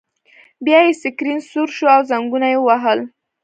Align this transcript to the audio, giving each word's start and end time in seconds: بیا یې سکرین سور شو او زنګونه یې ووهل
بیا 0.65 0.79
یې 0.85 0.93
سکرین 1.01 1.39
سور 1.49 1.69
شو 1.75 1.87
او 1.95 2.01
زنګونه 2.09 2.47
یې 2.51 2.57
ووهل 2.59 2.99